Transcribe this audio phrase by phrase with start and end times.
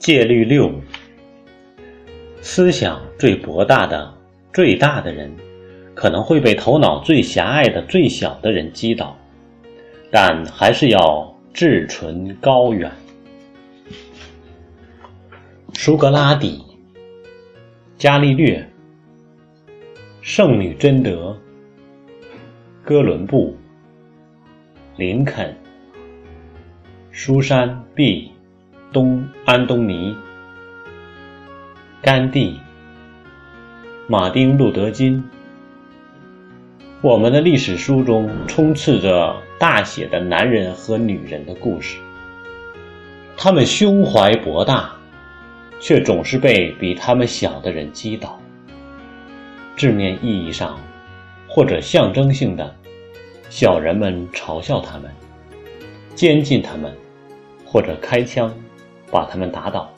[0.00, 0.72] 戒律六：
[2.40, 4.10] 思想最博大的、
[4.50, 5.30] 最大的人，
[5.94, 9.14] 可能会被头脑最狭隘的、最小的人击倒，
[10.10, 12.90] 但还是要志存高远。
[15.74, 16.64] 苏格拉底、
[17.98, 18.66] 伽利略、
[20.22, 21.38] 圣女贞德、
[22.82, 23.54] 哥伦布、
[24.96, 25.54] 林肯、
[27.12, 28.30] 苏珊 ·B。
[28.92, 30.16] 东安东尼、
[32.02, 32.60] 甘地、
[34.08, 35.22] 马丁·路德·金，
[37.00, 41.98] 我们的历史书中充斥着大写的男人和女人的故事。
[43.36, 44.90] 他们胸怀博大，
[45.78, 48.40] 却总是被比他们小的人击倒。
[49.76, 50.76] 字面意义上，
[51.48, 52.74] 或者象征性的，
[53.48, 55.08] 小人们嘲笑他们，
[56.16, 56.92] 监禁他们，
[57.64, 58.52] 或者开枪。
[59.10, 59.90] 把他们打倒。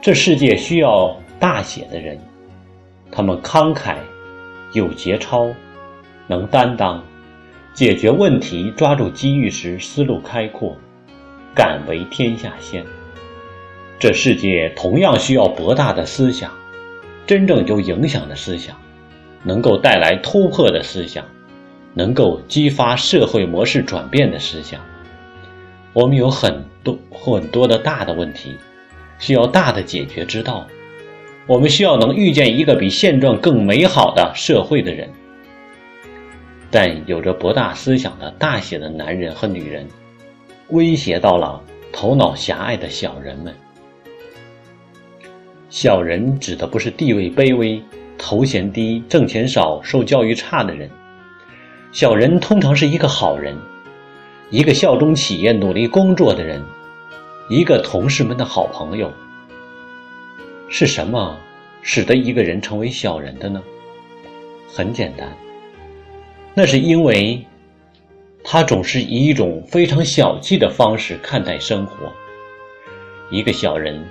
[0.00, 2.18] 这世界需要大写的人，
[3.10, 3.96] 他们慷慨、
[4.72, 5.48] 有节操、
[6.26, 7.02] 能担当，
[7.72, 10.76] 解决问题、抓住机遇时思路开阔，
[11.54, 12.84] 敢为天下先。
[13.98, 16.52] 这世界同样需要博大的思想，
[17.26, 18.76] 真正有影响的思想，
[19.42, 21.24] 能够带来突破的思想，
[21.94, 24.80] 能够激发社会模式转变的思想。
[25.94, 28.56] 我们有很多很多的大的问题，
[29.20, 30.66] 需要大的解决之道。
[31.46, 35.08] 我们需要能遇见一个比现状更美好的社会的人。
[36.70, 39.86] 但有着博大思想的大写的男人和女人，
[40.70, 43.54] 威胁到了头脑狭隘的小人们。
[45.70, 47.80] 小人指的不是地位卑微、
[48.18, 50.90] 头衔低、挣钱少、受教育差的人。
[51.92, 53.56] 小人通常是一个好人。
[54.50, 56.62] 一个效忠企业、努力工作的人，
[57.48, 59.12] 一个同事们的好朋友，
[60.68, 61.36] 是什么
[61.82, 63.62] 使得一个人成为小人的呢？
[64.72, 65.28] 很简单，
[66.52, 67.44] 那是因为
[68.44, 72.12] 他总是以一种非常小气的方式看待生活。
[73.30, 74.04] 一个小人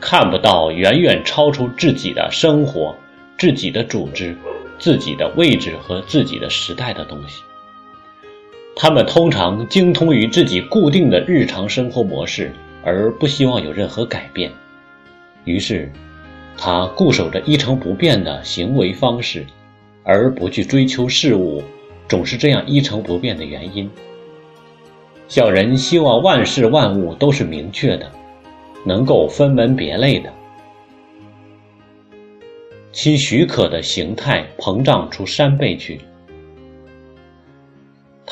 [0.00, 2.94] 看不到远远超出自己的生活、
[3.38, 4.36] 自己的组织、
[4.78, 7.42] 自己的位置和自己的时代的东西。
[8.82, 12.50] 他们通常精通于自己固定的日常生活模式，
[12.82, 14.50] 而不希望有任何改变。
[15.44, 15.92] 于是，
[16.56, 19.44] 他固守着一成不变的行为方式，
[20.02, 21.62] 而不去追求事物
[22.08, 23.90] 总是这样一成不变的原因。
[25.28, 28.10] 小人希望万事万物都是明确的，
[28.86, 30.32] 能够分门别类的，
[32.92, 36.00] 其许可的形态膨胀出三倍去。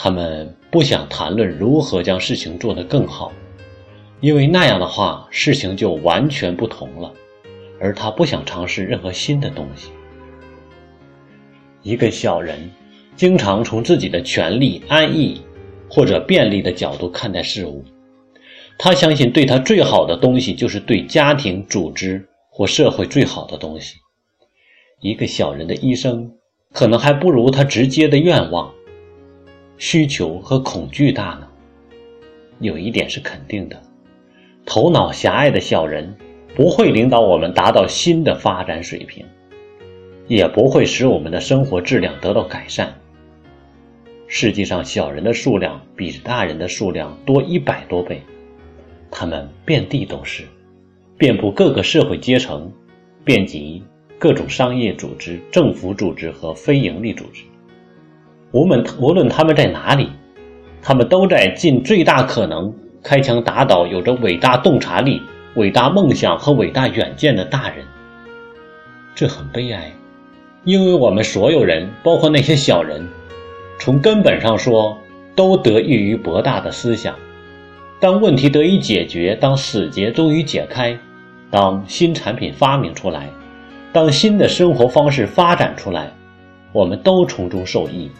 [0.00, 3.32] 他们不想谈论如何将事情做得更好，
[4.20, 7.12] 因为那样的话事情就完全不同了。
[7.80, 9.90] 而他不想尝试任何新的东西。
[11.82, 12.70] 一个小人
[13.16, 15.40] 经常从自己的权利、安逸
[15.90, 17.84] 或者便利的角度看待事物。
[18.78, 23.96] 他相信对他最好的东西就是对家庭、组织或社会最好的东西。
[25.00, 26.32] 一个小人的一生
[26.72, 28.72] 可能还不如他直接的愿望。
[29.78, 31.46] 需求和恐惧大呢？
[32.58, 33.80] 有一点是肯定的：
[34.66, 36.16] 头脑狭隘的小人
[36.56, 39.24] 不会领导我们达到新的发展水平，
[40.26, 42.92] 也不会使我们的生活质量得到改善。
[44.26, 48.20] 实际上，小人的数量比大人的数量多一百多倍，
[49.10, 50.42] 他们遍地都是，
[51.16, 52.70] 遍布各个社会阶层，
[53.24, 53.82] 遍及
[54.18, 57.42] 各种商业组织、政府组织和非营利组织。
[58.52, 60.08] 无论无论他们在哪里，
[60.80, 62.72] 他们都在尽最大可能
[63.02, 65.20] 开枪打倒有着伟大洞察力、
[65.54, 67.84] 伟大梦想和伟大远见的大人。
[69.14, 69.92] 这很悲哀，
[70.64, 73.06] 因为我们所有人，包括那些小人，
[73.78, 74.96] 从根本上说，
[75.34, 77.14] 都得益于博大的思想。
[78.00, 80.96] 当问题得以解决，当死结终于解开，
[81.50, 83.28] 当新产品发明出来，
[83.92, 86.10] 当新的生活方式发展出来，
[86.72, 88.10] 我们都从中受益。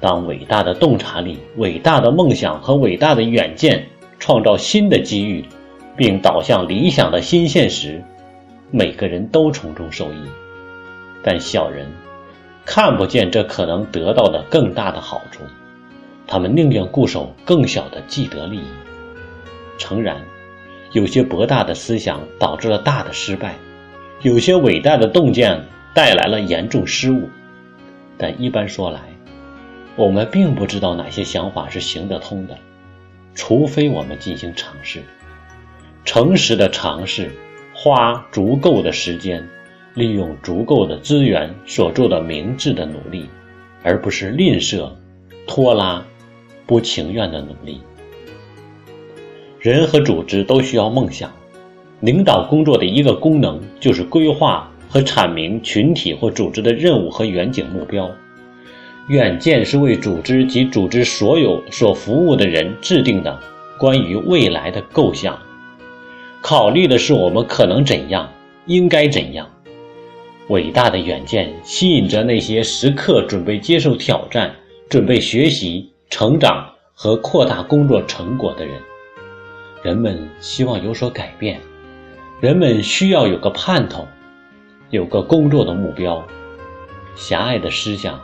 [0.00, 3.86] 当伟大的洞察力、伟大的梦想和伟大的远见
[4.18, 5.44] 创造新的机遇，
[5.96, 8.02] 并导向理想的新现实，
[8.70, 10.16] 每个人都从中受益。
[11.22, 11.86] 但小人
[12.64, 15.42] 看不见这可能得到的更大的好处，
[16.26, 18.64] 他们宁愿固守更小的既得利益。
[19.76, 20.16] 诚然，
[20.92, 23.54] 有些博大的思想导致了大的失败，
[24.22, 25.62] 有些伟大的洞见
[25.92, 27.28] 带来了严重失误，
[28.16, 29.00] 但一般说来，
[30.00, 32.56] 我们并不知道哪些想法是行得通的，
[33.34, 35.02] 除非我们进行尝试。
[36.06, 37.30] 诚实的尝试，
[37.74, 39.46] 花足够的时间，
[39.92, 43.28] 利用足够的资源所做的明智的努力，
[43.82, 44.90] 而不是吝啬、
[45.46, 46.02] 拖拉、
[46.64, 47.82] 不情愿的努力。
[49.58, 51.30] 人和组织都需要梦想，
[52.00, 58.10] 领导工作的一个功能就是规划和阐明群体或组织的任务和远景目标。
[59.10, 63.36] 远见是为组织及组织所有所服务的人制定的
[63.76, 65.36] 关于未来的构想，
[66.40, 68.32] 考虑的是我们可能怎样，
[68.66, 69.50] 应该怎样。
[70.46, 74.54] 伟大的远见吸引着那些时刻准备接受挑战、
[74.88, 78.76] 准备学习、成长和扩大工作成果的人。
[79.82, 81.60] 人们希望有所改变，
[82.38, 84.06] 人们需要有个盼头，
[84.90, 86.24] 有个工作的目标。
[87.16, 88.20] 狭隘的思想。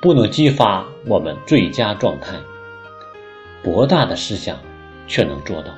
[0.00, 2.34] 不能激发我们最佳状态，
[3.62, 4.56] 博大的思想
[5.06, 5.74] 却能做到。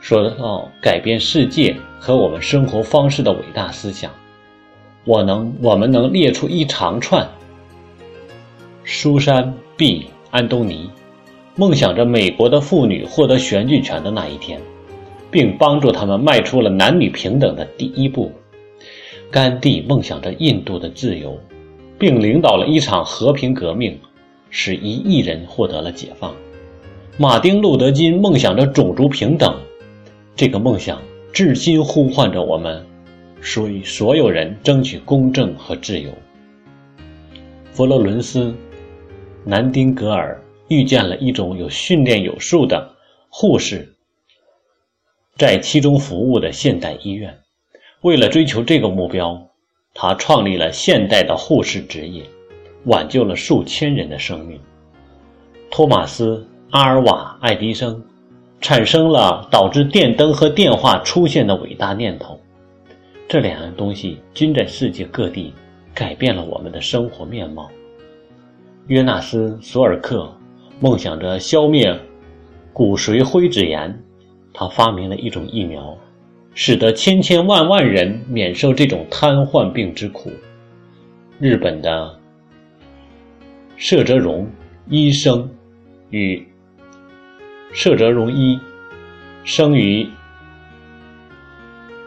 [0.00, 4.10] 说到改变世界和我们生活方式的伟大思想，
[5.04, 7.24] 我能我们能列出一长串。
[8.84, 10.90] 苏珊 ·B· 安东尼
[11.54, 14.60] 梦想着美国的妇女获得选举权的那一天，
[15.30, 18.32] 并帮助他们迈出了男女平等的第一步。
[19.30, 21.38] 甘地梦想着印度的自由。
[21.98, 23.98] 并领导了一场和平革命，
[24.50, 26.32] 使一亿人获得了解放。
[27.16, 29.58] 马丁·路德·金梦想着种族平等，
[30.36, 31.02] 这个梦想
[31.32, 32.86] 至今呼唤着我们，
[33.40, 36.10] 属于所有人争取公正和自由。
[37.72, 38.44] 佛罗伦斯·
[39.44, 42.94] 南丁格尔遇见了一种有训练有素的
[43.28, 43.92] 护士，
[45.36, 47.36] 在其中服务的现代医院。
[48.02, 49.47] 为了追求这个目标。
[50.00, 52.22] 他创立了现代的护士职业，
[52.84, 54.60] 挽救了数千人的生命。
[55.72, 56.36] 托马斯·
[56.70, 58.00] 阿尔瓦·爱迪生
[58.60, 62.38] 产生了导致电灯和电话出现的伟大念头，
[63.26, 65.52] 这两样东西均在世界各地
[65.92, 67.68] 改变了我们的生活面貌。
[68.86, 70.32] 约纳斯·索尔克
[70.78, 71.92] 梦想着消灭
[72.72, 74.00] 骨髓灰质炎，
[74.54, 75.98] 他发明了一种疫苗。
[76.54, 80.32] 使得千千万万人免受这种瘫痪病之苦。
[81.38, 82.18] 日本的
[83.76, 84.50] 摄泽荣
[84.88, 85.48] 医生
[86.10, 86.46] 与
[87.72, 88.58] 摄泽荣一
[89.44, 90.08] 生于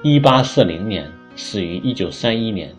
[0.04, 2.74] 一八四零年，死于一九三一年。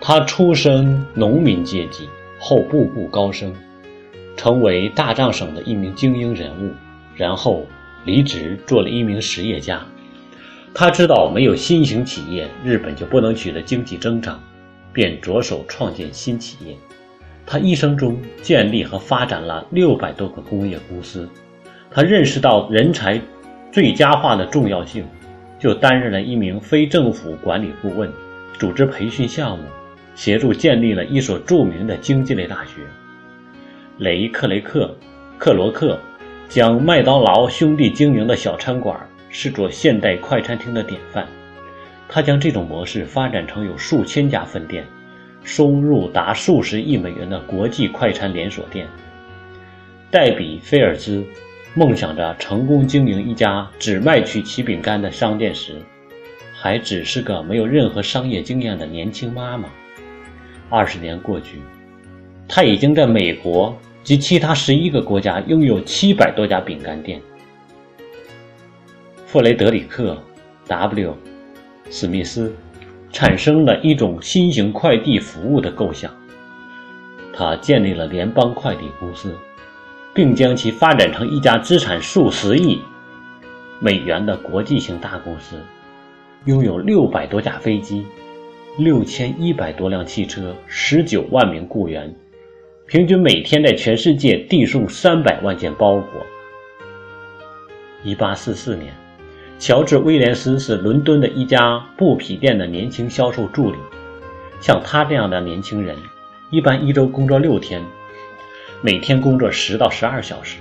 [0.00, 2.08] 他出身农民阶级，
[2.38, 3.52] 后步步高升，
[4.36, 6.72] 成为大藏省的一名精英人物，
[7.14, 7.66] 然后
[8.04, 9.84] 离职做了一名实业家。
[10.72, 14.40] 他知道没有新型企业，日本就不能取得经济增长，
[14.92, 16.76] 便着手创建新企业。
[17.44, 21.28] 他一生中建立和发展了六百多个工业公司。
[21.90, 23.20] 他认识到人才
[23.72, 25.04] 最佳化的重要性，
[25.58, 28.10] 就担任了一名非政府管理顾问，
[28.56, 29.64] 组织培训项目，
[30.14, 32.82] 协助建立了一所著名的经济类大学。
[33.98, 34.96] 雷克雷克
[35.36, 35.98] 克罗克
[36.48, 38.96] 将麦当劳兄弟经营的小餐馆。
[39.30, 41.26] 是做现代快餐厅的典范，
[42.08, 44.84] 他将这种模式发展成有数千家分店、
[45.44, 48.86] 收入达数十亿美元的国际快餐连锁店。
[50.10, 51.24] 戴比·菲尔兹
[51.74, 55.76] 梦想着成功经营一家只卖曲奇饼干的商店时，
[56.52, 59.68] 还只是个没有任何商业经验的年轻妈妈。
[60.68, 61.60] 二十年过去，
[62.48, 67.20] 他已经在美国及其他十一个国家拥有七百多家饼干店。
[69.32, 70.20] 弗雷德里克
[70.66, 71.14] ·W·
[71.88, 72.52] 史密斯
[73.12, 76.10] 产生了一种新型快递服务的构想。
[77.32, 79.32] 他建立了联邦快递公司，
[80.12, 82.80] 并将其发展成一家资产数十亿
[83.78, 85.54] 美元的国际性大公司，
[86.46, 88.04] 拥有六百多架飞机、
[88.78, 92.12] 六千一百多辆汽车、十九万名雇员，
[92.88, 96.26] 平均每天在全世界递送三百万件包裹。
[98.02, 98.92] 一八四四年。
[99.60, 103.76] 乔治·威廉斯是伦敦的一家布匹店的年轻销售助理。
[104.58, 105.94] 像他这样的年轻人，
[106.48, 107.84] 一般一周工作六天，
[108.80, 110.60] 每天工作十到十二小时，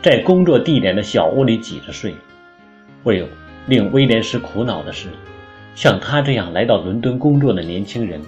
[0.00, 2.14] 在工作地点的小屋里挤着睡。
[3.04, 3.22] 为
[3.66, 5.10] 令威廉斯苦恼的是，
[5.74, 8.18] 像他这样来到伦敦工作的年轻人，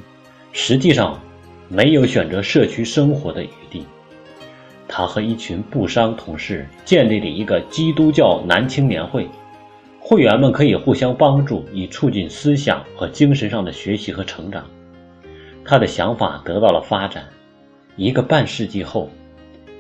[0.52, 1.18] 实际上
[1.66, 3.86] 没有选择社区生活的余地。
[4.86, 9.26] 他和一群布商同事建立了一个基督教男青年会。
[10.10, 14.64] 会员们可以互相帮助，以促进思想和精神上的学习和成长。
[15.66, 17.28] 他的想法得到了发展。
[17.96, 19.10] 一个半世纪后，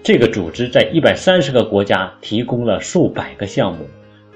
[0.02, 3.86] 这个组织在一百三十个国家提供了数百个项目，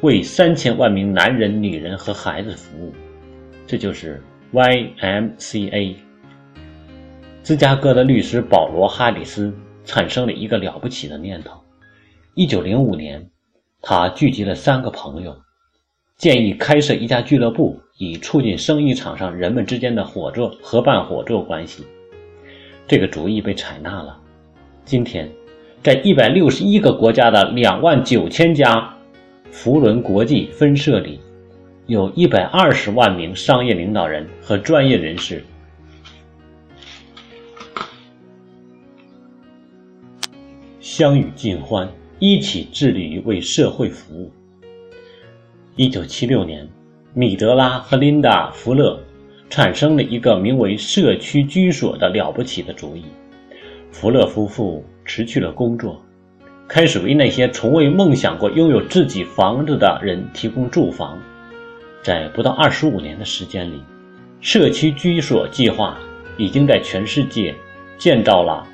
[0.00, 2.94] 为三千万名男人、女人和孩子服务。
[3.66, 4.22] 这就是
[4.54, 5.94] YMCA。
[7.42, 11.60] 芝加哥的律师保罗·哈里斯产生了一个了不起的念头。
[12.32, 13.28] 一九零五年，
[13.82, 15.36] 他聚集了三个朋友，
[16.22, 21.84] 建议开设一家俱乐部，以促进生意场上人们之间的合作、合办合作关系。
[22.86, 24.16] 这个主意被采纳了。
[24.84, 25.28] 今天，
[25.82, 28.88] 在一百六十一个国家的两万九千家
[29.50, 31.18] 福伦国际分社里，
[31.88, 35.44] 有一百二十万名商业领导人和专业人士
[40.78, 44.30] 相与尽欢，一起致力于为社会服务。
[45.74, 46.68] 一九七六年，
[47.14, 48.98] 米德拉和琳达·福勒。
[49.48, 53.04] 产生了一个名为“社区居所”的了不起的主意。
[53.90, 56.02] 福勒夫妇辞去了工作，
[56.66, 61.18] 开始为那些从未梦想过拥有自己房子的人提供住房。
[62.02, 63.82] 在不到二十五年的时间里，
[64.40, 65.98] 社区居所计划
[66.38, 67.54] 已经在全世界
[67.98, 68.66] 建造了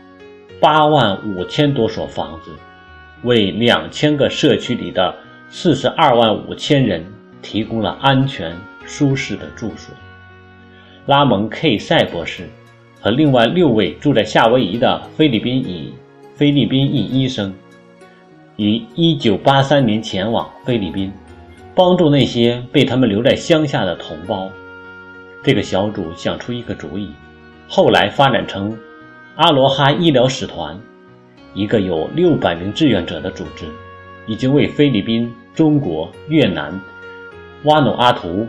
[0.61, 2.53] 八万五千多所房子，
[3.25, 5.13] 为两千个社区里的
[5.51, 7.05] 四十二万五千人
[7.41, 9.95] 提供了安全舒适的住所。
[11.07, 12.49] 拉蒙 ·K· 塞博士
[13.01, 15.93] 和另外六位住在夏威夷的菲律宾裔
[16.35, 17.53] 菲律宾裔医生，
[18.57, 21.11] 于1983年前往菲律宾，
[21.75, 24.51] 帮助那些被他们留在乡下的同胞。
[25.43, 27.11] 这个小组想出一个主意，
[27.69, 28.77] 后来发展成
[29.37, 30.79] 阿罗哈医疗使团，
[31.55, 33.65] 一个有600名志愿者的组织，
[34.29, 36.81] 已经为菲律宾、中国、越南、
[37.65, 38.47] 瓦努阿图。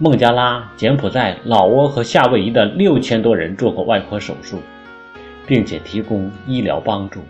[0.00, 4.60] 孟加拉、柬埔寨、老挝和夏威夷的六千多人做过外科手术，
[5.46, 7.20] 并且提供医疗帮助。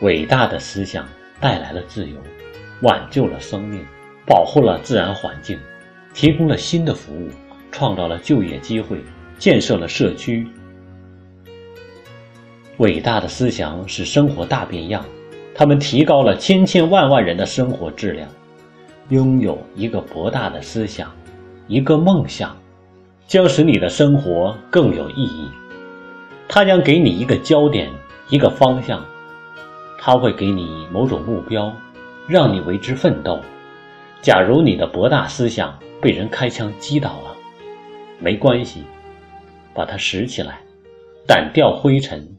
[0.00, 1.06] 伟大的思想
[1.40, 2.16] 带来了自由，
[2.80, 3.84] 挽救了生命，
[4.26, 5.58] 保护了自然环境，
[6.14, 7.28] 提供了新的服务，
[7.70, 8.98] 创造了就业机会，
[9.38, 10.46] 建设了社区。
[12.78, 15.04] 伟大的思想使生活大变样，
[15.54, 18.28] 他们提高了千千万万人的生活质量。
[19.10, 21.10] 拥有一个博大的思想。
[21.66, 22.54] 一个梦想，
[23.26, 25.48] 将使你的生活更有意义。
[26.46, 27.90] 它将给你一个焦点，
[28.28, 29.02] 一个方向。
[29.98, 31.74] 它会给你某种目标，
[32.28, 33.40] 让你为之奋斗。
[34.20, 37.34] 假如你的博大思想被人开枪击倒了，
[38.18, 38.84] 没关系，
[39.72, 40.60] 把它拾起来，
[41.26, 42.36] 掸掉灰尘，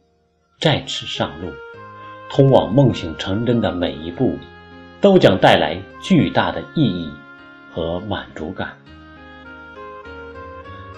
[0.59, 1.47] 再次上路。
[2.29, 4.37] 通往梦醒成真的每一步，
[4.99, 7.09] 都将带来巨大的意义
[7.73, 8.69] 和满足感。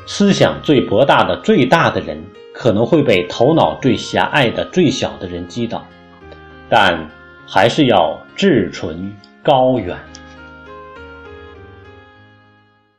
[0.06, 5.86] 思想最博大的最大的人，可能会被头脑最狭隘的最小的人击倒，
[6.70, 7.10] 但
[7.46, 9.98] 还是要志存高远。